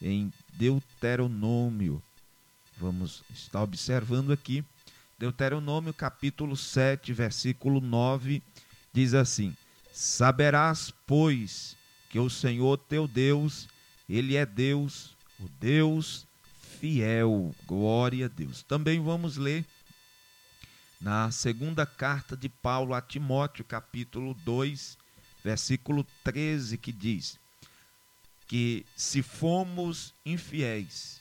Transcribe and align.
em 0.00 0.32
Deuteronômio. 0.52 2.02
Vamos 2.78 3.22
estar 3.34 3.62
observando 3.62 4.32
aqui. 4.32 4.64
Deuteronômio 5.18 5.94
capítulo 5.94 6.56
7, 6.56 7.12
versículo 7.12 7.80
9, 7.80 8.42
diz 8.92 9.14
assim: 9.14 9.56
Saberás, 9.92 10.92
pois, 11.06 11.76
que 12.10 12.18
o 12.18 12.28
Senhor 12.28 12.76
teu 12.76 13.08
Deus, 13.08 13.68
ele 14.08 14.36
é 14.36 14.44
Deus, 14.44 15.16
o 15.40 15.48
Deus 15.58 16.26
fiel. 16.58 17.54
Glória 17.66 18.26
a 18.26 18.28
Deus. 18.28 18.62
Também 18.62 19.02
vamos 19.02 19.36
ler 19.36 19.64
na 21.00 21.30
segunda 21.30 21.86
carta 21.86 22.36
de 22.36 22.48
Paulo 22.48 22.94
a 22.94 23.00
Timóteo, 23.00 23.64
capítulo 23.64 24.34
2, 24.44 24.98
versículo 25.42 26.06
13, 26.24 26.76
que 26.76 26.92
diz: 26.92 27.38
que 28.46 28.86
se 28.94 29.22
fomos 29.22 30.14
infiéis, 30.24 31.20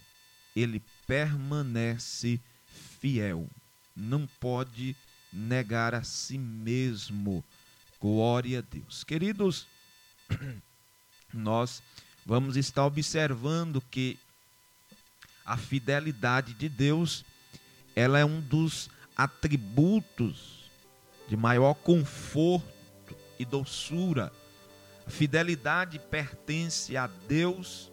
ele 0.56 0.82
permanece 1.08 2.40
fiel. 3.00 3.50
Não 3.96 4.28
pode 4.40 4.96
negar 5.32 5.94
a 5.96 6.04
si 6.04 6.38
mesmo. 6.38 7.44
Glória 8.00 8.60
a 8.60 8.62
Deus. 8.62 9.04
Queridos, 9.04 9.68
nós 11.34 11.82
vamos 12.26 12.58
estar 12.58 12.86
observando 12.86 13.82
que 13.82 14.20
a 15.46 15.58
fidelidade 15.58 16.54
de 16.54 16.68
Deus, 16.68 17.24
ela 17.96 18.20
é 18.20 18.26
um 18.26 18.42
dos 18.42 18.90
atributos 19.16 20.70
de 21.28 21.38
maior 21.38 21.74
conforto 21.76 22.66
e 23.40 23.46
doçura 23.46 24.32
fidelidade 25.08 26.00
pertence 26.00 26.96
a 26.98 27.08
Deus, 27.08 27.92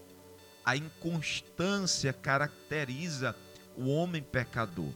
a 0.65 0.77
inconstância 0.77 2.13
caracteriza 2.13 3.37
o 3.77 3.89
homem 3.89 4.23
pecador. 4.23 4.93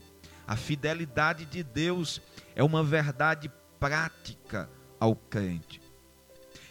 A 0.47 0.57
fidelidade 0.57 1.45
de 1.45 1.63
Deus 1.63 2.23
é 2.55 2.63
uma 2.63 2.83
verdade 2.83 3.51
prática 3.81 4.71
ao 4.99 5.17
crente. 5.17 5.81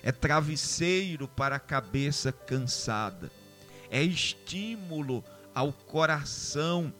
É 0.01 0.11
travesseiro 0.11 1.27
para 1.27 1.57
a 1.57 1.59
cabeça 1.59 2.31
cansada. 2.31 3.31
É 3.89 4.01
estímulo 4.01 5.23
ao 5.53 5.73
coração 5.73 6.93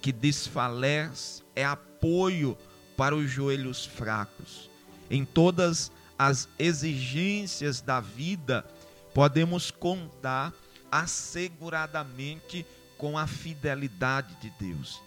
que 0.00 0.12
desfalece, 0.12 1.42
é 1.54 1.64
apoio 1.64 2.56
para 2.96 3.14
os 3.14 3.28
joelhos 3.30 3.84
fracos. 3.84 4.70
Em 5.10 5.24
todas 5.24 5.90
as 6.18 6.48
exigências 6.58 7.80
da 7.80 8.00
vida, 8.00 8.64
podemos 9.12 9.70
contar 9.70 10.52
asseguradamente 10.90 12.66
com 12.96 13.18
a 13.18 13.26
fidelidade 13.26 14.34
de 14.36 14.50
Deus. 14.58 15.02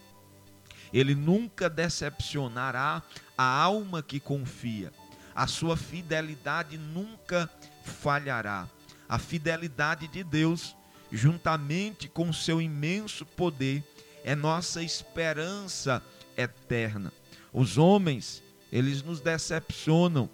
Ele 0.92 1.14
nunca 1.14 1.68
decepcionará 1.68 3.02
a 3.36 3.44
alma 3.44 4.02
que 4.02 4.18
confia. 4.18 4.92
A 5.34 5.46
sua 5.46 5.76
fidelidade 5.76 6.76
nunca 6.76 7.48
falhará. 7.84 8.68
A 9.08 9.18
fidelidade 9.18 10.08
de 10.08 10.22
Deus, 10.22 10.76
juntamente 11.10 12.08
com 12.08 12.32
seu 12.32 12.60
imenso 12.60 13.24
poder, 13.24 13.84
é 14.24 14.34
nossa 14.34 14.82
esperança 14.82 16.02
eterna. 16.36 17.12
Os 17.52 17.78
homens, 17.78 18.42
eles 18.70 19.02
nos 19.02 19.20
decepcionam, 19.20 20.28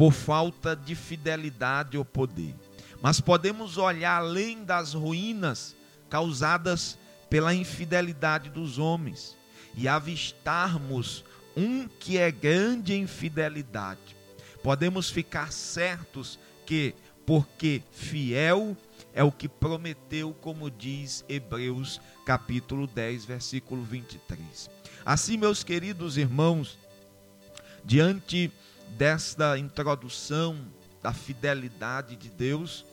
por 0.00 0.12
falta 0.14 0.74
de 0.74 0.94
fidelidade 0.94 1.98
ou 1.98 2.06
poder. 2.06 2.54
Mas 3.02 3.20
podemos 3.20 3.76
olhar 3.76 4.16
além 4.16 4.64
das 4.64 4.94
ruínas 4.94 5.76
causadas 6.08 6.98
pela 7.28 7.54
infidelidade 7.54 8.48
dos 8.48 8.78
homens 8.78 9.36
e 9.74 9.86
avistarmos 9.86 11.22
um 11.54 11.86
que 11.86 12.16
é 12.16 12.30
grande 12.30 12.94
em 12.94 13.06
fidelidade. 13.06 14.16
Podemos 14.62 15.10
ficar 15.10 15.52
certos 15.52 16.38
que, 16.64 16.94
porque 17.26 17.82
fiel 17.92 18.74
é 19.12 19.22
o 19.22 19.30
que 19.30 19.50
prometeu, 19.50 20.32
como 20.40 20.70
diz 20.70 21.26
Hebreus 21.28 22.00
capítulo 22.24 22.86
10, 22.86 23.26
versículo 23.26 23.82
23. 23.82 24.70
Assim, 25.04 25.36
meus 25.36 25.62
queridos 25.62 26.16
irmãos, 26.16 26.78
diante 27.84 28.50
desta 28.96 29.58
introdução 29.58 30.58
da 31.02 31.12
fidelidade 31.12 32.16
de 32.16 32.28
Deus, 32.28 32.84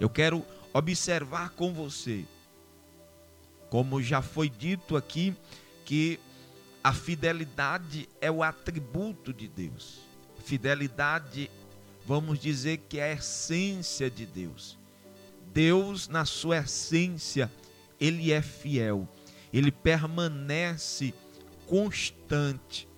eu 0.00 0.08
quero 0.08 0.44
observar 0.72 1.50
com 1.50 1.72
você, 1.72 2.24
como 3.70 4.02
já 4.02 4.22
foi 4.22 4.48
dito 4.48 4.96
aqui, 4.96 5.36
que 5.84 6.18
a 6.82 6.92
fidelidade 6.92 8.08
é 8.20 8.30
o 8.30 8.42
atributo 8.42 9.32
de 9.32 9.48
Deus. 9.48 10.00
Fidelidade, 10.44 11.50
vamos 12.04 12.38
dizer 12.38 12.78
que 12.88 12.98
é 12.98 13.12
a 13.12 13.14
essência 13.14 14.10
de 14.10 14.26
Deus. 14.26 14.78
Deus, 15.52 16.08
na 16.08 16.24
sua 16.24 16.58
essência, 16.58 17.50
ele 18.00 18.32
é 18.32 18.42
fiel, 18.42 19.08
ele 19.52 19.70
permanece 19.70 21.14
constante. 21.66 22.88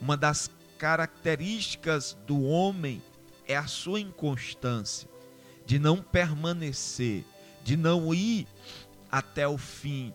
Uma 0.00 0.16
das 0.16 0.50
características 0.84 2.14
do 2.26 2.42
homem 2.42 3.02
é 3.48 3.56
a 3.56 3.66
sua 3.66 4.00
inconstância, 4.00 5.08
de 5.64 5.78
não 5.78 6.02
permanecer, 6.02 7.24
de 7.62 7.74
não 7.74 8.12
ir 8.12 8.46
até 9.10 9.48
o 9.48 9.56
fim, 9.56 10.12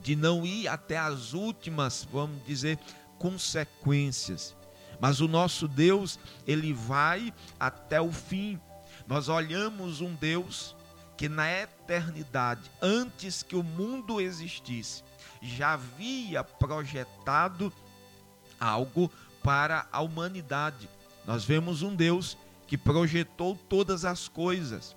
de 0.00 0.16
não 0.16 0.46
ir 0.46 0.68
até 0.68 0.96
as 0.96 1.34
últimas, 1.34 2.08
vamos 2.10 2.42
dizer, 2.46 2.78
consequências. 3.18 4.56
Mas 4.98 5.20
o 5.20 5.28
nosso 5.28 5.68
Deus, 5.68 6.18
ele 6.46 6.72
vai 6.72 7.30
até 7.60 8.00
o 8.00 8.10
fim. 8.10 8.58
Nós 9.06 9.28
olhamos 9.28 10.00
um 10.00 10.14
Deus 10.14 10.74
que 11.14 11.28
na 11.28 11.52
eternidade, 11.52 12.70
antes 12.80 13.42
que 13.42 13.54
o 13.54 13.62
mundo 13.62 14.18
existisse, 14.18 15.04
já 15.42 15.74
havia 15.74 16.42
projetado 16.42 17.70
algo 18.58 19.12
para 19.44 19.86
a 19.92 20.00
humanidade. 20.00 20.88
Nós 21.26 21.44
vemos 21.44 21.82
um 21.82 21.94
Deus 21.94 22.36
que 22.66 22.78
projetou 22.78 23.54
todas 23.68 24.06
as 24.06 24.26
coisas 24.26 24.96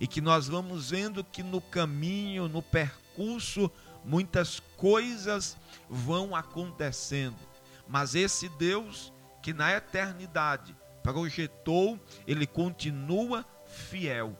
e 0.00 0.06
que 0.06 0.20
nós 0.20 0.48
vamos 0.48 0.90
vendo 0.90 1.22
que 1.22 1.44
no 1.44 1.60
caminho, 1.60 2.48
no 2.48 2.60
percurso, 2.60 3.70
muitas 4.04 4.60
coisas 4.76 5.56
vão 5.88 6.34
acontecendo. 6.34 7.38
Mas 7.86 8.16
esse 8.16 8.48
Deus 8.48 9.12
que 9.40 9.52
na 9.54 9.72
eternidade 9.72 10.76
projetou, 11.00 11.98
ele 12.26 12.48
continua 12.48 13.46
fiel. 13.66 14.36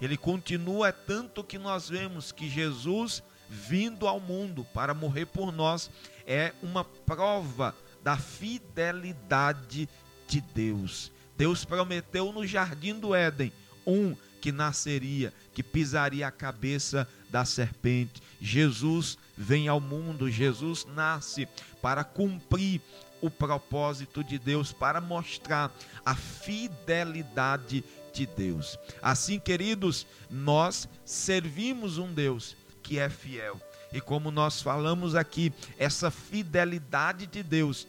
Ele 0.00 0.16
continua 0.16 0.88
é 0.88 0.92
tanto 0.92 1.44
que 1.44 1.58
nós 1.58 1.88
vemos 1.88 2.32
que 2.32 2.50
Jesus 2.50 3.22
vindo 3.48 4.08
ao 4.08 4.18
mundo 4.18 4.66
para 4.74 4.92
morrer 4.92 5.26
por 5.26 5.52
nós 5.52 5.88
é 6.26 6.52
uma 6.60 6.84
prova 6.84 7.74
da 8.04 8.18
fidelidade 8.18 9.88
de 10.28 10.40
Deus. 10.40 11.10
Deus 11.36 11.64
prometeu 11.64 12.32
no 12.32 12.46
jardim 12.46 13.00
do 13.00 13.14
Éden 13.14 13.52
um 13.86 14.14
que 14.40 14.52
nasceria, 14.52 15.32
que 15.54 15.62
pisaria 15.62 16.26
a 16.26 16.30
cabeça 16.30 17.08
da 17.30 17.46
serpente. 17.46 18.22
Jesus 18.40 19.16
vem 19.36 19.68
ao 19.68 19.80
mundo, 19.80 20.30
Jesus 20.30 20.86
nasce 20.94 21.48
para 21.80 22.04
cumprir 22.04 22.80
o 23.22 23.30
propósito 23.30 24.22
de 24.22 24.38
Deus, 24.38 24.70
para 24.70 25.00
mostrar 25.00 25.74
a 26.04 26.14
fidelidade 26.14 27.82
de 28.12 28.26
Deus. 28.26 28.78
Assim, 29.00 29.38
queridos, 29.38 30.06
nós 30.30 30.86
servimos 31.06 31.96
um 31.96 32.12
Deus 32.12 32.54
que 32.82 32.98
é 32.98 33.08
fiel. 33.08 33.58
E 33.94 34.00
como 34.00 34.30
nós 34.30 34.60
falamos 34.60 35.14
aqui, 35.14 35.54
essa 35.78 36.10
fidelidade 36.10 37.26
de 37.26 37.42
Deus 37.42 37.88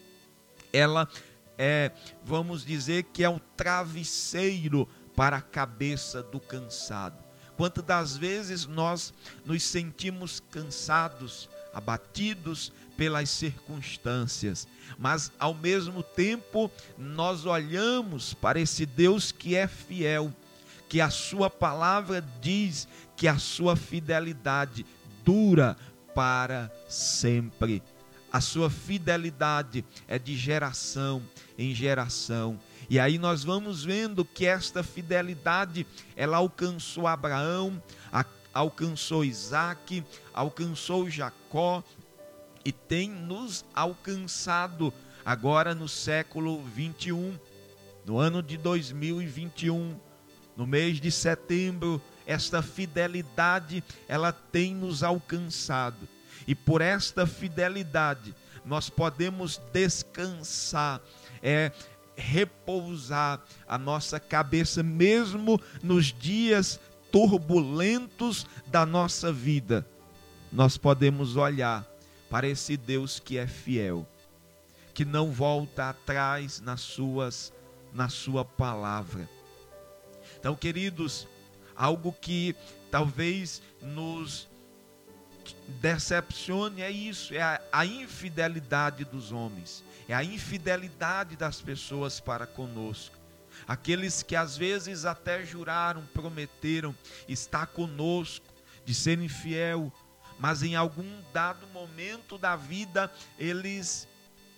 ela 0.76 1.08
é, 1.58 1.92
vamos 2.24 2.66
dizer 2.66 3.04
que 3.04 3.24
é 3.24 3.30
um 3.30 3.40
travesseiro 3.56 4.88
para 5.16 5.38
a 5.38 5.42
cabeça 5.42 6.22
do 6.22 6.40
cansado. 6.40 7.24
Quantas 7.56 7.84
das 7.84 8.18
vezes 8.18 8.66
nós 8.66 9.14
nos 9.46 9.64
sentimos 9.64 10.42
cansados, 10.52 11.50
abatidos 11.74 12.74
pelas 12.98 13.30
circunstâncias, 13.30 14.68
mas 14.98 15.32
ao 15.40 15.54
mesmo 15.54 16.04
tempo 16.04 16.70
nós 16.98 17.46
olhamos 17.46 18.34
para 18.34 18.60
esse 18.60 18.86
Deus 18.86 19.32
que 19.32 19.56
é 19.56 19.68
fiel, 19.68 20.34
que 20.90 21.00
a 21.00 21.10
sua 21.10 21.50
palavra 21.50 22.22
diz 22.42 22.88
que 23.16 23.28
a 23.28 23.38
sua 23.38 23.78
fidelidade 23.78 24.86
dura 25.24 25.78
para 26.14 26.72
sempre. 26.88 27.82
A 28.36 28.42
sua 28.42 28.70
fidelidade 28.70 29.86
é 30.10 30.20
de 30.20 30.36
geração 30.36 31.24
em 31.58 31.74
geração. 31.74 32.60
E 32.90 33.00
aí 33.00 33.18
nós 33.18 33.46
vamos 33.46 33.86
vendo 33.86 34.26
que 34.26 34.46
esta 34.46 34.84
fidelidade, 34.84 35.88
ela 36.18 36.36
alcançou 36.36 37.08
Abraão, 37.08 37.82
alcançou 38.54 39.24
Isaac, 39.24 40.04
alcançou 40.34 41.10
Jacó 41.10 41.82
e 42.66 42.74
tem 42.74 43.10
nos 43.10 43.64
alcançado 43.74 44.94
agora 45.24 45.74
no 45.74 45.88
século 45.88 46.62
21, 46.62 47.40
no 48.06 48.18
ano 48.18 48.44
de 48.44 48.58
2021, 48.58 49.98
no 50.58 50.68
mês 50.68 51.00
de 51.00 51.10
setembro, 51.10 52.02
esta 52.28 52.62
fidelidade 52.62 53.82
ela 54.10 54.34
tem 54.34 54.76
nos 54.76 55.04
alcançado. 55.04 56.15
E 56.48 56.54
por 56.54 56.82
esta 56.82 57.26
fidelidade 57.26 58.36
nós 58.66 58.90
podemos 58.90 59.62
descansar, 59.72 61.02
é 61.42 61.72
repousar 62.16 63.44
a 63.68 63.78
nossa 63.78 64.20
cabeça 64.20 64.82
mesmo 64.82 65.62
nos 65.84 66.08
dias 66.08 66.80
turbulentos 67.12 68.46
da 68.68 68.86
nossa 68.86 69.32
vida. 69.32 69.86
Nós 70.52 70.78
podemos 70.78 71.36
olhar 71.36 71.86
para 72.30 72.48
esse 72.48 72.76
Deus 72.76 73.20
que 73.20 73.38
é 73.38 73.46
fiel, 73.46 74.08
que 74.94 75.06
não 75.06 75.32
volta 75.32 75.90
atrás 75.90 76.60
nas 76.60 76.82
suas 76.82 77.54
na 77.94 78.10
sua 78.10 78.44
palavra. 78.44 79.30
Então, 80.38 80.54
queridos, 80.54 81.26
algo 81.74 82.12
que 82.12 82.54
talvez 82.92 83.62
nos 83.82 84.50
decepcione 85.68 86.82
é 86.82 86.90
isso, 86.90 87.34
é 87.34 87.42
a, 87.42 87.62
a, 87.72 87.86
infidelidade 87.86 89.04
dos 89.06 89.32
homens, 89.32 89.84
é 90.08 90.14
a 90.14 90.24
infidelidade 90.24 91.36
das 91.36 91.62
pessoas 91.62 92.20
para 92.20 92.46
conosco. 92.46 93.16
Aqueles 93.68 94.22
que 94.22 94.36
às 94.36 94.58
vezes 94.58 95.06
até 95.06 95.44
juraram, 95.44 96.06
prometeram 96.14 96.96
estar 97.28 97.68
conosco, 97.68 98.46
de 98.86 98.94
ser 98.94 99.20
infiel, 99.20 99.92
mas 100.38 100.62
em 100.62 100.76
algum 100.76 101.22
dado 101.34 101.66
momento 101.68 102.38
da 102.38 102.56
vida 102.56 103.12
eles 103.40 104.08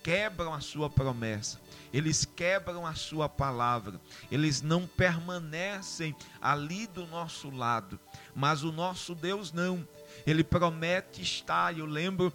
quebram 0.02 0.54
a 0.54 0.60
sua 0.60 0.88
promessa, 0.88 1.60
eles 1.92 2.24
quebram 2.24 2.86
a 2.86 2.94
sua 2.94 3.28
palavra, 3.28 4.00
eles 4.30 4.62
não 4.62 4.86
permanecem 4.86 6.14
ali 6.40 6.86
do 6.86 7.06
nosso 7.06 7.50
lado, 7.50 7.98
mas 8.34 8.62
o 8.62 8.72
nosso 8.72 9.14
Deus 9.14 9.52
não, 9.52 9.86
ele 10.26 10.44
promete 10.44 11.22
estar, 11.22 11.76
eu 11.76 11.86
lembro 11.86 12.32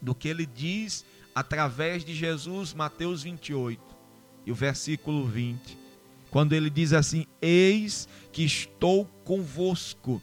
do 0.00 0.14
que 0.14 0.28
ele 0.28 0.46
diz 0.46 1.04
através 1.34 2.04
de 2.04 2.14
Jesus, 2.14 2.74
Mateus 2.74 3.22
28, 3.22 3.80
e 4.44 4.52
o 4.52 4.54
versículo 4.54 5.26
20, 5.26 5.78
quando 6.30 6.52
ele 6.52 6.68
diz 6.68 6.92
assim: 6.92 7.26
Eis 7.40 8.08
que 8.32 8.44
estou 8.44 9.04
convosco 9.24 10.20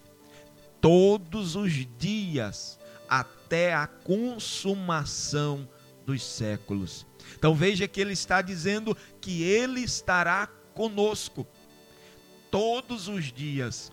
todos 0.81 1.55
os 1.55 1.87
dias 1.97 2.79
até 3.07 3.73
a 3.73 3.87
consumação 3.87 5.67
dos 6.05 6.23
séculos. 6.23 7.05
Então 7.35 7.53
veja 7.53 7.87
que 7.87 8.01
ele 8.01 8.13
está 8.13 8.41
dizendo 8.41 8.95
que 9.21 9.43
ele 9.43 9.81
estará 9.81 10.47
conosco 10.73 11.47
todos 12.49 13.07
os 13.07 13.31
dias. 13.31 13.91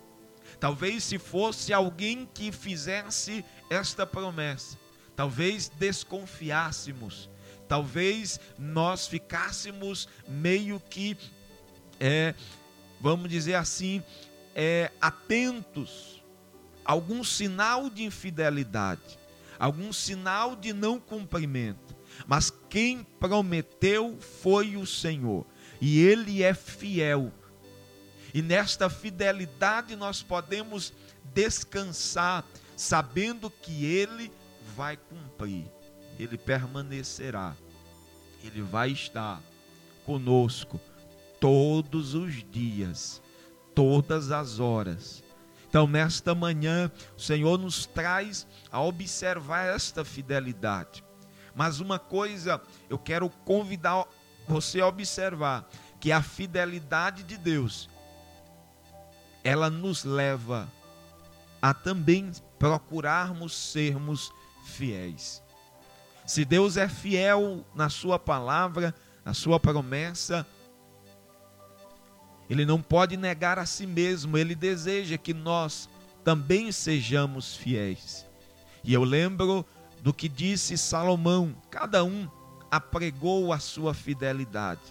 Talvez 0.58 1.04
se 1.04 1.18
fosse 1.18 1.72
alguém 1.72 2.28
que 2.32 2.50
fizesse 2.50 3.44
esta 3.68 4.06
promessa, 4.06 4.78
talvez 5.14 5.68
desconfiássemos, 5.68 7.28
talvez 7.68 8.40
nós 8.58 9.06
ficássemos 9.06 10.08
meio 10.26 10.80
que, 10.80 11.16
é, 12.00 12.34
vamos 13.00 13.28
dizer 13.28 13.54
assim, 13.54 14.02
é, 14.54 14.90
atentos 15.00 16.22
algum 16.84 17.22
sinal 17.24 17.90
de 17.90 18.04
infidelidade, 18.04 19.18
algum 19.58 19.92
sinal 19.92 20.54
de 20.54 20.72
não 20.72 21.00
cumprimento. 21.00 21.94
Mas 22.26 22.50
quem 22.70 23.04
prometeu 23.20 24.16
foi 24.40 24.76
o 24.76 24.86
Senhor, 24.86 25.44
e 25.80 26.00
Ele 26.00 26.42
é 26.42 26.54
fiel. 26.54 27.32
E 28.32 28.42
nesta 28.42 28.90
fidelidade 28.90 29.96
nós 29.96 30.22
podemos 30.22 30.92
descansar, 31.34 32.44
sabendo 32.76 33.50
que 33.50 33.84
Ele 33.84 34.32
vai 34.74 34.96
cumprir, 34.96 35.66
Ele 36.18 36.36
permanecerá, 36.36 37.56
Ele 38.42 38.62
vai 38.62 38.90
estar 38.90 39.42
conosco 40.04 40.80
todos 41.40 42.14
os 42.14 42.44
dias, 42.50 43.22
todas 43.74 44.30
as 44.30 44.60
horas 44.60 45.24
então, 45.76 45.86
nesta 45.86 46.34
manhã, 46.34 46.90
o 47.18 47.20
Senhor 47.20 47.58
nos 47.58 47.84
traz 47.84 48.46
a 48.70 48.80
observar 48.80 49.66
esta 49.66 50.06
fidelidade. 50.06 51.04
Mas 51.54 51.80
uma 51.80 51.98
coisa 51.98 52.62
eu 52.88 52.98
quero 52.98 53.28
convidar 53.44 54.06
você 54.48 54.80
a 54.80 54.86
observar: 54.86 55.68
que 56.00 56.12
a 56.12 56.22
fidelidade 56.22 57.22
de 57.24 57.36
Deus, 57.36 57.90
ela 59.46 59.70
nos 59.70 60.02
leva 60.02 60.68
a 61.62 61.72
também 61.72 62.32
procurarmos 62.58 63.54
sermos 63.54 64.32
fiéis. 64.64 65.40
Se 66.26 66.44
Deus 66.44 66.76
é 66.76 66.88
fiel 66.88 67.64
na 67.72 67.88
Sua 67.88 68.18
palavra, 68.18 68.92
na 69.24 69.32
Sua 69.34 69.60
promessa, 69.60 70.44
ele 72.50 72.66
não 72.66 72.82
pode 72.82 73.16
negar 73.16 73.56
a 73.56 73.64
si 73.64 73.86
mesmo, 73.86 74.36
ele 74.36 74.52
deseja 74.52 75.16
que 75.16 75.32
nós 75.32 75.88
também 76.24 76.72
sejamos 76.72 77.54
fiéis. 77.54 78.26
E 78.82 78.92
eu 78.92 79.04
lembro 79.04 79.64
do 80.02 80.12
que 80.12 80.28
disse 80.28 80.76
Salomão: 80.76 81.54
cada 81.70 82.02
um 82.02 82.28
apregou 82.68 83.52
a 83.52 83.60
sua 83.60 83.94
fidelidade, 83.94 84.82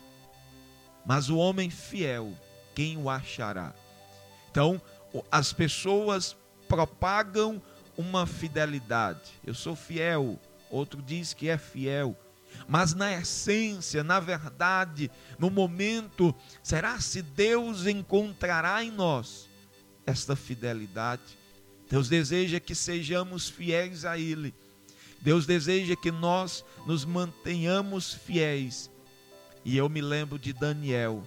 mas 1.06 1.28
o 1.28 1.36
homem 1.36 1.70
fiel, 1.70 2.32
quem 2.74 2.96
o 2.96 3.10
achará? 3.10 3.74
Então, 4.56 4.82
as 5.30 5.52
pessoas 5.52 6.34
propagam 6.66 7.62
uma 7.98 8.26
fidelidade. 8.26 9.34
Eu 9.46 9.54
sou 9.54 9.76
fiel, 9.76 10.40
outro 10.70 11.02
diz 11.02 11.34
que 11.34 11.50
é 11.50 11.58
fiel 11.58 12.18
mas 12.70 12.94
na 12.94 13.14
essência, 13.14 14.02
na 14.02 14.18
verdade, 14.18 15.12
no 15.38 15.50
momento, 15.50 16.34
será 16.64 17.02
se 17.02 17.22
Deus 17.22 17.86
encontrará 17.86 18.82
em 18.82 18.92
nós 18.92 19.50
esta 20.06 20.38
fidelidade? 20.38 21.38
Deus 21.90 22.08
deseja 22.08 22.58
que 22.58 22.74
sejamos 22.74 23.50
fiéis 23.50 24.06
a 24.06 24.18
Ele. 24.18 24.54
Deus 25.20 25.46
deseja 25.46 25.98
que 25.98 26.12
nós 26.12 26.64
nos 26.88 27.04
mantenhamos 27.04 28.14
fiéis. 28.14 28.90
E 29.66 29.76
eu 29.76 29.90
me 29.90 30.00
lembro 30.00 30.40
de 30.40 30.54
Daniel. 30.54 31.22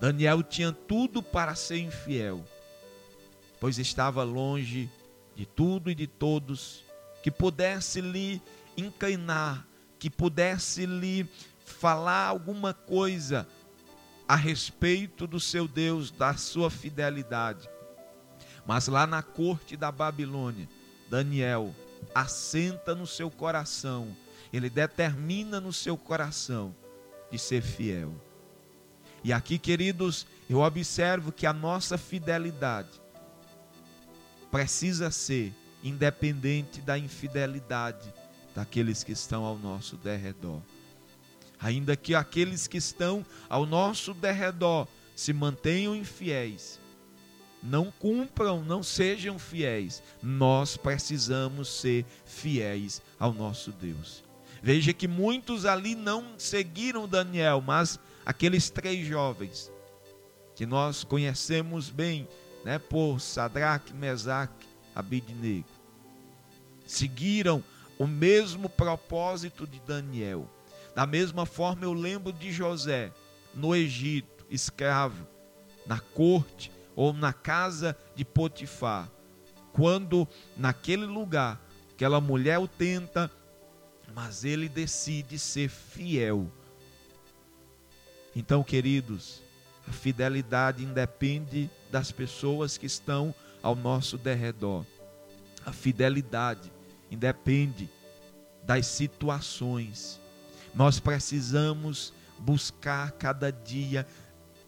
Daniel 0.00 0.42
tinha 0.42 0.72
tudo 0.72 1.22
para 1.22 1.54
ser 1.54 1.78
infiel, 1.78 2.44
pois 3.60 3.78
estava 3.78 4.22
longe 4.22 4.90
de 5.34 5.46
tudo 5.46 5.90
e 5.90 5.94
de 5.94 6.06
todos 6.06 6.84
que 7.22 7.30
pudesse 7.30 8.00
lhe 8.00 8.42
inclinar, 8.76 9.66
que 9.98 10.10
pudesse 10.10 10.84
lhe 10.84 11.28
falar 11.64 12.26
alguma 12.26 12.74
coisa 12.74 13.48
a 14.28 14.36
respeito 14.36 15.26
do 15.26 15.40
seu 15.40 15.66
Deus, 15.66 16.10
da 16.10 16.34
sua 16.36 16.70
fidelidade. 16.70 17.68
Mas 18.66 18.88
lá 18.88 19.06
na 19.06 19.22
corte 19.22 19.76
da 19.76 19.92
Babilônia, 19.92 20.68
Daniel 21.08 21.74
assenta 22.14 22.94
no 22.94 23.06
seu 23.06 23.30
coração, 23.30 24.14
ele 24.52 24.70
determina 24.70 25.60
no 25.60 25.72
seu 25.72 25.96
coração 25.96 26.74
de 27.30 27.38
ser 27.38 27.62
fiel. 27.62 28.14
E 29.24 29.32
aqui, 29.32 29.58
queridos, 29.58 30.26
eu 30.50 30.60
observo 30.60 31.32
que 31.32 31.46
a 31.46 31.52
nossa 31.52 31.96
fidelidade 31.96 33.00
precisa 34.50 35.10
ser 35.10 35.54
independente 35.82 36.82
da 36.82 36.98
infidelidade 36.98 38.12
daqueles 38.54 39.02
que 39.02 39.12
estão 39.12 39.42
ao 39.44 39.58
nosso 39.58 39.96
derredor. 39.96 40.60
Ainda 41.58 41.96
que 41.96 42.14
aqueles 42.14 42.66
que 42.66 42.76
estão 42.76 43.24
ao 43.48 43.64
nosso 43.64 44.12
derredor 44.12 44.86
se 45.16 45.32
mantenham 45.32 45.96
infiéis, 45.96 46.78
não 47.62 47.90
cumpram, 47.90 48.62
não 48.62 48.82
sejam 48.82 49.38
fiéis, 49.38 50.02
nós 50.22 50.76
precisamos 50.76 51.68
ser 51.68 52.04
fiéis 52.26 53.00
ao 53.18 53.32
nosso 53.32 53.72
Deus. 53.72 54.22
Veja 54.62 54.92
que 54.92 55.08
muitos 55.08 55.64
ali 55.64 55.94
não 55.94 56.38
seguiram 56.38 57.08
Daniel, 57.08 57.62
mas 57.66 57.98
aqueles 58.24 58.70
três 58.70 59.06
jovens 59.06 59.70
que 60.54 60.64
nós 60.64 61.04
conhecemos 61.04 61.90
bem, 61.90 62.28
né, 62.64 62.78
por 62.78 63.20
Sadraque, 63.20 63.92
Mesaque, 63.92 64.66
Abidnego, 64.94 65.68
seguiram 66.86 67.62
o 67.98 68.06
mesmo 68.06 68.68
propósito 68.68 69.66
de 69.66 69.80
Daniel. 69.80 70.48
Da 70.94 71.06
mesma 71.06 71.44
forma, 71.44 71.84
eu 71.84 71.92
lembro 71.92 72.32
de 72.32 72.52
José 72.52 73.12
no 73.52 73.74
Egito, 73.74 74.46
escravo, 74.48 75.26
na 75.86 75.98
corte 75.98 76.70
ou 76.94 77.12
na 77.12 77.32
casa 77.32 77.96
de 78.14 78.24
Potifar, 78.24 79.10
quando 79.72 80.26
naquele 80.56 81.04
lugar 81.04 81.60
aquela 81.92 82.20
mulher 82.20 82.58
o 82.58 82.68
tenta, 82.68 83.30
mas 84.14 84.44
ele 84.44 84.68
decide 84.68 85.38
ser 85.38 85.68
fiel. 85.68 86.50
Então, 88.34 88.62
queridos, 88.62 89.42
a 89.86 89.92
fidelidade 89.92 90.82
independe 90.82 91.70
das 91.90 92.10
pessoas 92.10 92.76
que 92.76 92.86
estão 92.86 93.34
ao 93.62 93.74
nosso 93.74 94.18
derredor. 94.18 94.84
A 95.64 95.72
fidelidade 95.72 96.72
independe 97.10 97.88
das 98.64 98.86
situações. 98.86 100.20
Nós 100.74 100.98
precisamos 100.98 102.12
buscar 102.38 103.12
cada 103.12 103.50
dia 103.50 104.06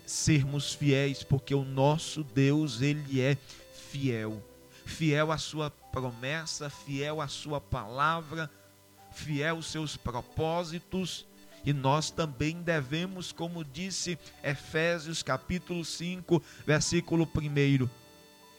sermos 0.06 0.72
fiéis, 0.72 1.22
porque 1.24 1.54
o 1.54 1.64
nosso 1.64 2.22
Deus, 2.22 2.80
ele 2.80 3.20
é 3.20 3.36
fiel. 3.90 4.42
Fiel 4.84 5.32
à 5.32 5.38
sua 5.38 5.68
promessa, 5.68 6.70
fiel 6.70 7.20
à 7.20 7.26
sua 7.26 7.60
palavra, 7.60 8.48
fiel 9.12 9.56
aos 9.56 9.66
seus 9.66 9.96
propósitos. 9.96 11.26
E 11.66 11.72
nós 11.72 12.12
também 12.12 12.62
devemos, 12.62 13.32
como 13.32 13.64
disse 13.64 14.16
Efésios 14.40 15.20
capítulo 15.20 15.84
5, 15.84 16.40
versículo 16.64 17.28
1, 17.36 17.88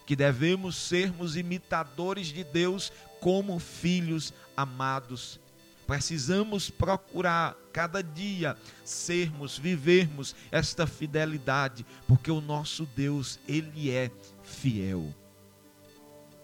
que 0.06 0.14
devemos 0.14 0.76
sermos 0.76 1.38
imitadores 1.38 2.28
de 2.28 2.44
Deus 2.44 2.92
como 3.22 3.58
filhos 3.60 4.34
amados. 4.58 5.40
Precisamos 5.88 6.70
procurar 6.70 7.56
cada 7.72 8.04
dia 8.04 8.58
sermos, 8.84 9.58
vivermos 9.58 10.36
esta 10.52 10.86
fidelidade, 10.86 11.86
porque 12.10 12.30
o 12.30 12.42
nosso 12.42 12.86
Deus, 12.94 13.40
ele 13.48 13.90
é 13.90 14.12
fiel. 14.44 15.16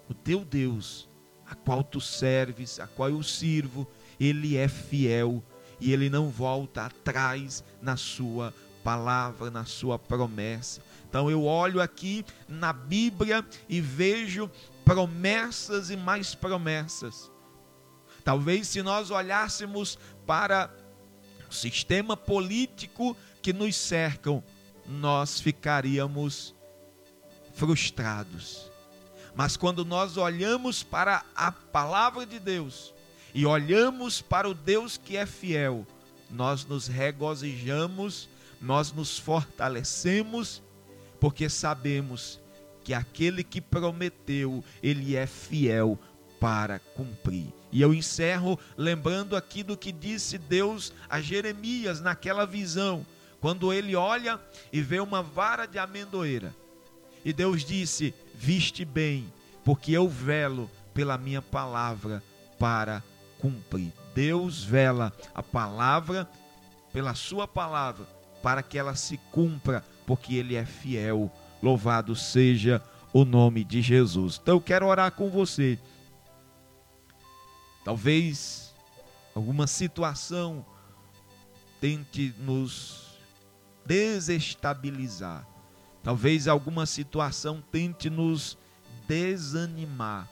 O 0.07 0.13
teu 0.13 0.45
Deus, 0.45 1.09
a 1.45 1.55
qual 1.55 1.83
tu 1.83 1.99
serves, 1.99 2.79
a 2.79 2.87
qual 2.87 3.09
eu 3.09 3.21
sirvo, 3.21 3.85
ele 4.17 4.55
é 4.55 4.69
fiel 4.69 5.43
e 5.83 5.91
ele 5.91 6.09
não 6.09 6.29
volta 6.29 6.85
atrás 6.85 7.61
na 7.81 7.97
sua 7.97 8.53
palavra, 8.85 9.51
na 9.51 9.65
sua 9.65 9.99
promessa. 9.99 10.81
Então 11.09 11.29
eu 11.29 11.43
olho 11.43 11.81
aqui 11.81 12.25
na 12.47 12.71
Bíblia 12.71 13.45
e 13.67 13.81
vejo 13.81 14.49
promessas 14.85 15.89
e 15.89 15.97
mais 15.97 16.33
promessas. 16.33 17.29
Talvez 18.23 18.69
se 18.69 18.81
nós 18.81 19.11
olhássemos 19.11 19.99
para 20.25 20.73
o 21.49 21.53
sistema 21.53 22.15
político 22.15 23.15
que 23.41 23.51
nos 23.51 23.75
cercam, 23.75 24.41
nós 24.87 25.41
ficaríamos 25.41 26.55
frustrados. 27.55 28.71
Mas 29.35 29.57
quando 29.57 29.83
nós 29.83 30.15
olhamos 30.15 30.81
para 30.81 31.25
a 31.35 31.51
palavra 31.51 32.25
de 32.25 32.39
Deus 32.39 32.93
e 33.33 33.45
olhamos 33.45 34.21
para 34.21 34.47
o 34.47 34.53
Deus 34.53 34.97
que 34.97 35.17
é 35.17 35.25
fiel, 35.25 35.87
nós 36.29 36.65
nos 36.65 36.87
regozijamos, 36.87 38.29
nós 38.61 38.91
nos 38.91 39.17
fortalecemos, 39.17 40.61
porque 41.19 41.49
sabemos 41.49 42.39
que 42.83 42.93
aquele 42.93 43.43
que 43.43 43.61
prometeu, 43.61 44.63
ele 44.81 45.15
é 45.15 45.25
fiel 45.25 45.97
para 46.39 46.79
cumprir. 46.79 47.47
E 47.71 47.81
eu 47.81 47.93
encerro 47.93 48.59
lembrando 48.77 49.35
aqui 49.35 49.63
do 49.63 49.77
que 49.77 49.91
disse 49.91 50.37
Deus 50.37 50.93
a 51.09 51.21
Jeremias 51.21 52.01
naquela 52.01 52.45
visão, 52.45 53.05
quando 53.39 53.73
ele 53.73 53.95
olha 53.95 54.39
e 54.71 54.81
vê 54.81 54.99
uma 54.99 55.23
vara 55.23 55.65
de 55.65 55.79
amendoeira. 55.79 56.53
E 57.25 57.31
Deus 57.31 57.63
disse: 57.63 58.13
Viste 58.35 58.83
bem, 58.83 59.31
porque 59.63 59.91
eu 59.91 60.07
velo 60.07 60.69
pela 60.93 61.17
minha 61.17 61.41
palavra 61.41 62.21
para 62.59 63.01
cumprir. 63.43 63.91
Deus 64.15 64.63
vela 64.63 65.11
a 65.35 65.43
palavra 65.43 66.27
pela 66.93 67.13
sua 67.13 67.47
palavra 67.47 68.07
para 68.41 68.63
que 68.63 68.77
ela 68.77 68.95
se 68.95 69.17
cumpra, 69.31 69.83
porque 70.07 70.35
ele 70.35 70.55
é 70.55 70.65
fiel. 70.65 71.29
Louvado 71.61 72.15
seja 72.15 72.81
o 73.11 73.25
nome 73.25 73.63
de 73.63 73.81
Jesus. 73.81 74.39
Então 74.41 74.55
eu 74.55 74.61
quero 74.61 74.87
orar 74.87 75.11
com 75.11 75.29
você 75.29 75.77
Talvez 77.83 78.73
alguma 79.35 79.67
situação 79.67 80.65
tente 81.81 82.33
nos 82.39 83.19
desestabilizar. 83.85 85.45
Talvez 86.01 86.47
alguma 86.47 86.85
situação 86.85 87.61
tente 87.71 88.09
nos 88.09 88.57
desanimar. 89.05 90.29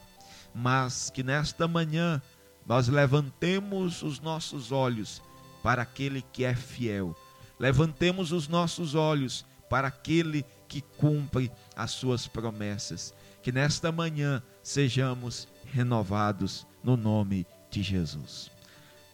Mas 0.56 1.10
que 1.10 1.24
nesta 1.24 1.68
manhã 1.68 2.22
nós 2.65 2.88
levantemos 2.88 4.03
os 4.03 4.20
nossos 4.20 4.72
olhos 4.72 5.22
para 5.63 5.82
aquele 5.82 6.22
que 6.22 6.44
é 6.44 6.56
fiel. 6.56 7.15
Levantemos 7.60 8.32
os 8.32 8.48
nossos 8.48 8.96
olhos 8.96 9.46
para 9.70 9.88
aquele 9.88 10.46
que 10.68 10.82
cumpre 10.82 11.51
as 11.75 11.91
suas 11.91 12.27
promessas. 12.27 13.13
Que 13.44 13.51
nesta 13.51 13.91
manhã 13.91 14.41
sejamos 14.63 15.48
renovados 15.65 16.65
no 16.84 16.98
nome 16.98 17.46
de 17.70 17.82
Jesus. 17.82 18.51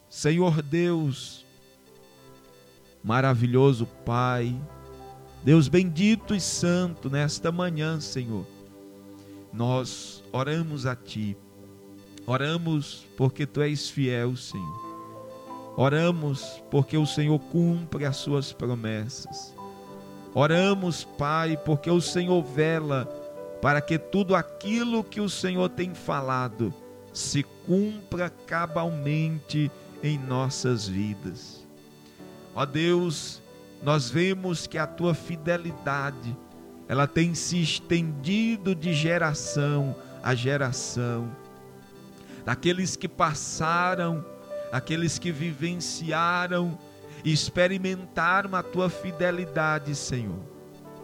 Senhor 0.09 0.61
Deus, 0.61 1.45
maravilhoso 3.03 3.85
Pai, 4.05 4.55
Deus 5.43 5.67
bendito 5.67 6.33
e 6.35 6.41
santo, 6.41 7.09
nesta 7.09 7.51
manhã, 7.51 7.99
Senhor, 8.01 8.45
nós 9.53 10.23
oramos 10.31 10.85
a 10.85 10.95
Ti, 10.95 11.37
oramos 12.27 13.07
porque 13.15 13.47
Tu 13.47 13.61
és 13.61 13.89
fiel, 13.89 14.35
Senhor. 14.35 14.85
Oramos 15.77 16.61
porque 16.69 16.97
o 16.97 17.05
Senhor 17.05 17.39
cumpre 17.39 18.05
as 18.05 18.17
Suas 18.17 18.51
promessas. 18.51 19.55
Oramos, 20.33 21.03
Pai, 21.03 21.57
porque 21.57 21.89
o 21.89 22.01
Senhor 22.01 22.43
vela 22.43 23.05
para 23.61 23.81
que 23.81 23.97
tudo 23.97 24.35
aquilo 24.35 25.03
que 25.03 25.21
o 25.21 25.29
Senhor 25.29 25.69
tem 25.69 25.95
falado 25.95 26.73
se 27.13 27.43
cumpra 27.65 28.29
cabalmente 28.29 29.71
em 30.03 30.17
nossas 30.19 30.87
vidas. 30.87 31.65
Ó 32.53 32.65
Deus, 32.65 33.41
nós 33.81 34.09
vemos 34.09 34.67
que 34.67 34.77
a 34.77 34.85
tua 34.85 35.13
fidelidade, 35.13 36.35
ela 36.87 37.07
tem 37.07 37.33
se 37.33 37.61
estendido 37.61 38.75
de 38.75 38.93
geração 38.93 39.95
a 40.21 40.35
geração. 40.35 41.29
Daqueles 42.47 42.95
que 42.95 43.09
passaram, 43.09 44.23
aqueles 44.71 45.19
que 45.19 45.33
vivenciaram 45.33 46.79
e 47.21 47.33
experimentaram 47.33 48.55
a 48.55 48.63
tua 48.63 48.89
fidelidade, 48.89 49.93
Senhor, 49.93 50.39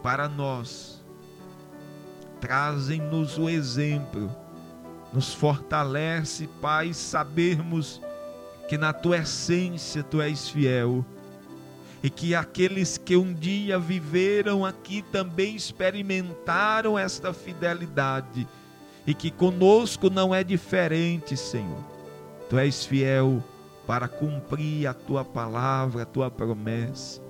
para 0.02 0.30
nós. 0.30 1.04
Trazem-nos 2.40 3.38
o 3.38 3.50
exemplo 3.50 4.34
nos 5.12 5.34
fortalece, 5.34 6.48
Pai, 6.62 6.94
sabermos 6.94 8.02
que 8.70 8.78
na 8.78 8.94
tua 8.94 9.18
essência 9.18 10.02
tu 10.02 10.22
és 10.22 10.50
fiel 10.50 11.06
e 12.02 12.10
que 12.10 12.34
aqueles 12.34 12.98
que 12.98 13.18
um 13.18 13.34
dia 13.34 13.78
viveram 13.78 14.66
aqui 14.66 15.04
também 15.12 15.56
experimentaram 15.56 16.98
esta 16.98 17.34
fidelidade 17.34 18.48
e 19.06 19.14
que 19.14 19.30
conosco 19.30 20.10
não 20.10 20.34
é 20.34 20.44
diferente, 20.44 21.36
Senhor. 21.36 21.84
Tu 22.50 22.58
és 22.58 22.86
fiel 22.86 23.44
para 23.86 24.08
cumprir 24.08 24.88
a 24.88 24.94
tua 24.94 25.26
palavra, 25.26 26.04
a 26.04 26.06
tua 26.06 26.32
promessa. 26.32 27.22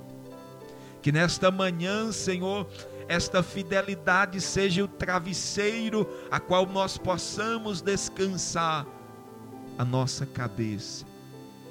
Que 1.02 1.10
nesta 1.10 1.50
manhã, 1.50 2.12
Senhor, 2.12 2.66
esta 3.08 3.42
fidelidade 3.42 4.40
seja 4.40 4.84
o 4.84 4.88
travesseiro 4.88 6.08
a 6.30 6.40
qual 6.40 6.66
nós 6.66 6.96
possamos 6.96 7.80
descansar 7.80 8.86
a 9.76 9.84
nossa 9.84 10.24
cabeça, 10.24 11.04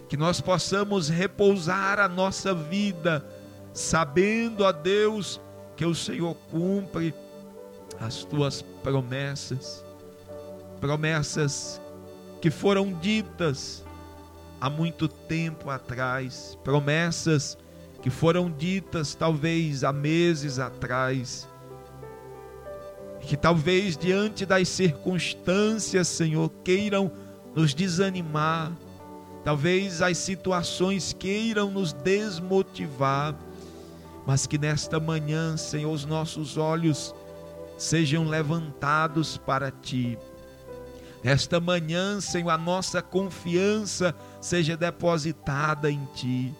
que 0.09 0.17
nós 0.17 0.41
possamos 0.41 1.09
repousar 1.09 1.99
a 1.99 2.07
nossa 2.07 2.53
vida, 2.53 3.25
sabendo, 3.73 4.65
a 4.65 4.71
Deus, 4.71 5.39
que 5.75 5.85
o 5.85 5.95
Senhor 5.95 6.35
cumpre 6.51 7.13
as 7.99 8.23
tuas 8.23 8.61
promessas, 8.83 9.82
promessas 10.83 11.81
que 12.41 12.51
foram 12.51 12.91
ditas 12.91 13.85
há 14.59 14.69
muito 14.69 15.07
tempo 15.07 15.69
atrás, 15.69 16.59
promessas 16.61 17.57
que 18.01 18.09
foram 18.09 18.51
ditas 18.51 19.15
talvez 19.15 19.85
há 19.85 19.93
meses 19.93 20.59
atrás, 20.59 21.47
que 23.21 23.37
talvez 23.37 23.95
diante 23.95 24.45
das 24.45 24.67
circunstâncias, 24.67 26.09
Senhor, 26.09 26.51
queiram 26.65 27.09
nos 27.55 27.73
desanimar, 27.73 28.73
Talvez 29.45 30.01
as 30.01 30.17
situações 30.19 31.11
queiram 31.11 31.69
nos 31.69 31.91
desmotivar, 31.91 33.35
mas 34.25 34.47
que 34.47 34.57
nesta 34.57 35.01
manhã, 35.01 35.57
Senhor, 35.57 35.91
os 35.91 36.05
nossos 36.05 36.55
olhos 36.55 37.13
sejam 37.77 38.25
levantados 38.25 39.35
para 39.35 39.69
ti. 39.69 40.17
Nesta 41.23 41.59
manhã, 41.59 42.19
Senhor, 42.19 42.49
a 42.49 42.57
nossa 42.57 43.01
confiança 43.01 44.13
seja 44.41 44.75
depositada 44.75 45.89
em 45.89 46.05
ti. 46.13 46.53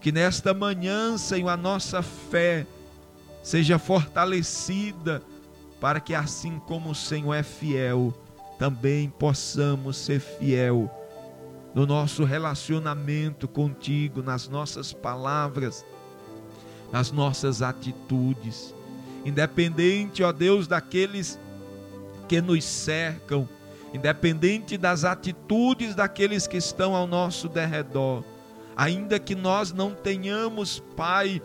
Que 0.00 0.12
nesta 0.12 0.52
manhã, 0.52 1.16
Senhor, 1.16 1.48
a 1.48 1.56
nossa 1.56 2.02
fé 2.02 2.66
seja 3.42 3.78
fortalecida, 3.78 5.22
para 5.80 6.00
que 6.00 6.14
assim 6.14 6.58
como 6.58 6.90
o 6.90 6.94
Senhor 6.94 7.34
é 7.34 7.42
fiel, 7.42 8.12
também 8.58 9.08
possamos 9.08 9.96
ser 9.96 10.20
fiel 10.20 10.90
no 11.74 11.86
nosso 11.86 12.24
relacionamento 12.24 13.48
contigo, 13.48 14.22
nas 14.22 14.48
nossas 14.48 14.92
palavras, 14.92 15.84
nas 16.92 17.10
nossas 17.10 17.62
atitudes. 17.62 18.74
Independente, 19.24 20.22
ó 20.22 20.30
Deus, 20.30 20.68
daqueles 20.68 21.40
que 22.28 22.40
nos 22.40 22.64
cercam, 22.64 23.48
independente 23.94 24.76
das 24.76 25.04
atitudes 25.04 25.94
daqueles 25.94 26.46
que 26.46 26.58
estão 26.58 26.94
ao 26.94 27.06
nosso 27.06 27.48
derredor, 27.48 28.22
ainda 28.76 29.18
que 29.18 29.34
nós 29.34 29.72
não 29.72 29.94
tenhamos, 29.94 30.80
Pai, 30.94 31.40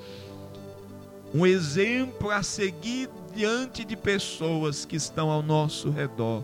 um 1.33 1.45
exemplo 1.45 2.29
a 2.29 2.43
seguir 2.43 3.09
diante 3.33 3.85
de 3.85 3.95
pessoas 3.95 4.83
que 4.83 4.97
estão 4.97 5.29
ao 5.29 5.41
nosso 5.41 5.89
redor 5.89 6.43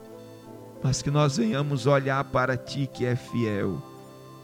mas 0.86 1.02
que 1.02 1.10
nós 1.10 1.38
venhamos 1.38 1.88
olhar 1.88 2.24
para 2.26 2.56
Ti 2.56 2.88
que 2.92 3.06
é 3.06 3.16
fiel 3.16 3.82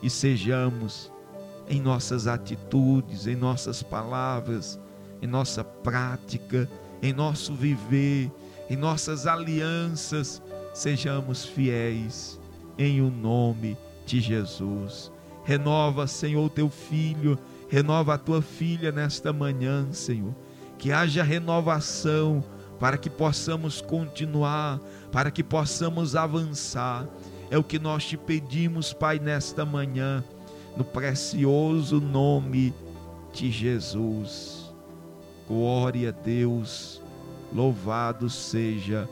e 0.01 0.10
sejamos 0.10 1.12
em 1.70 1.80
nossas 1.80 2.25
atitudes, 2.25 3.27
em 3.27 3.36
nossas 3.36 3.84
palavras, 3.84 4.80
em 5.22 5.27
nossa 5.27 5.63
prática, 5.63 6.68
em 7.00 7.13
nosso 7.13 7.53
viver, 7.53 8.32
em 8.68 8.75
nossas 8.75 9.27
alianças, 9.27 10.41
sejamos 10.74 11.46
fiéis 11.46 12.40
em 12.78 13.01
o 13.01 13.10
nome 13.10 13.78
de 14.06 14.20
Jesus. 14.20 15.12
Renova, 15.44 16.08
Senhor, 16.08 16.50
teu 16.50 16.70
filho, 16.70 17.38
renova 17.70 18.13
a 18.13 18.18
tua 18.18 18.42
filha 18.42 18.92
nesta 18.92 19.34
manhã, 19.34 19.92
Senhor. 19.92 20.36
Que 20.78 20.92
haja 20.92 21.24
renovação 21.24 22.44
para 22.80 22.98
que 22.98 23.10
possamos 23.10 23.82
continuar, 23.82 24.80
para 25.12 25.30
que 25.30 25.44
possamos 25.44 26.16
avançar. 26.16 27.08
É 27.50 27.58
o 27.58 27.63
que 27.63 27.78
nós 27.78 28.06
te 28.06 28.18
pedimos, 28.18 28.94
Pai, 28.94 29.20
nesta 29.20 29.66
manhã, 29.66 30.24
no 30.75 30.84
precioso 30.84 32.00
nome 32.00 32.74
de 33.34 33.51
Jesus. 33.51 34.74
Glória 35.48 36.10
a 36.10 36.12
Deus, 36.12 37.01
louvado 37.54 38.30
seja 38.30 39.08